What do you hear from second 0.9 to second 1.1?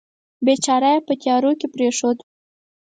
یې